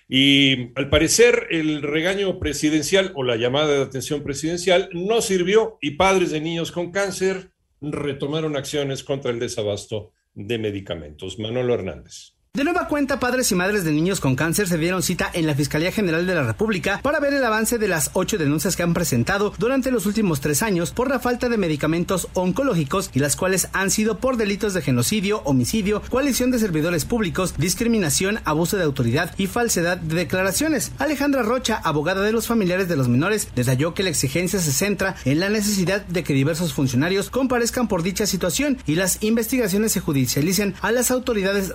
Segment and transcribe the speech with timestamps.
[0.08, 5.92] Y al parecer el regaño presidencial o la llamada de atención presidencial no sirvió y
[5.92, 11.38] padres de niños con cáncer retomaron acciones contra el desabasto de medicamentos.
[11.38, 12.33] Manolo Hernández.
[12.56, 15.56] De nueva cuenta, padres y madres de niños con cáncer se dieron cita en la
[15.56, 18.94] Fiscalía General de la República para ver el avance de las ocho denuncias que han
[18.94, 23.66] presentado durante los últimos tres años por la falta de medicamentos oncológicos y las cuales
[23.72, 29.34] han sido por delitos de genocidio, homicidio, coalición de servidores públicos, discriminación, abuso de autoridad
[29.36, 30.92] y falsedad de declaraciones.
[30.98, 35.16] Alejandra Rocha, abogada de los familiares de los menores, detalló que la exigencia se centra
[35.24, 39.98] en la necesidad de que diversos funcionarios comparezcan por dicha situación y las investigaciones se
[39.98, 41.72] judicialicen a las autoridades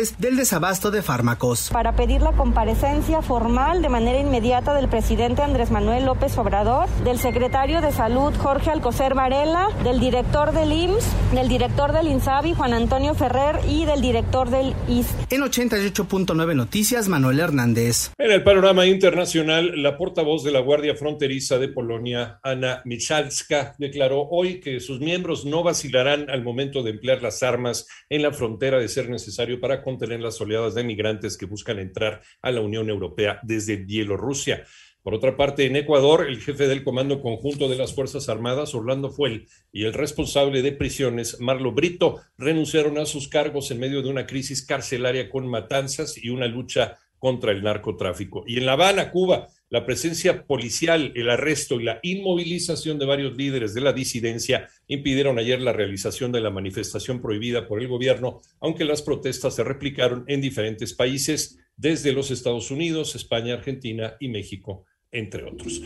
[0.00, 1.70] responsables del desabasto de fármacos.
[1.72, 7.18] Para pedir la comparecencia formal de manera inmediata del presidente Andrés Manuel López Obrador, del
[7.18, 12.72] secretario de Salud Jorge Alcocer Varela, del director del IMSS, del director del INSABI Juan
[12.72, 15.06] Antonio Ferrer y del director del IS.
[15.30, 18.12] En 88.9 Noticias, Manuel Hernández.
[18.18, 24.28] En el panorama internacional, la portavoz de la Guardia Fronteriza de Polonia, Ana Michalska, declaró
[24.30, 28.78] hoy que sus miembros no vacilarán al momento de emplear las armas en la frontera
[28.78, 32.88] de ser necesario para contener las oleadas de migrantes que buscan entrar a la Unión
[32.88, 34.64] Europea desde Bielorrusia.
[35.02, 39.10] Por otra parte, en Ecuador, el jefe del Comando Conjunto de las Fuerzas Armadas, Orlando
[39.10, 44.10] Fuel, y el responsable de prisiones, Marlo Brito, renunciaron a sus cargos en medio de
[44.10, 48.44] una crisis carcelaria con matanzas y una lucha contra el narcotráfico.
[48.46, 53.36] Y en La Habana, Cuba, la presencia policial, el arresto y la inmovilización de varios
[53.36, 58.40] líderes de la disidencia impidieron ayer la realización de la manifestación prohibida por el gobierno,
[58.60, 64.28] aunque las protestas se replicaron en diferentes países, desde los Estados Unidos, España, Argentina y
[64.28, 65.80] México, entre otros.